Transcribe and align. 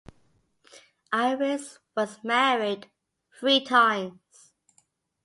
Ayres 1.13 1.77
was 1.95 2.23
married 2.23 2.89
three 3.39 3.63
times. 3.63 4.51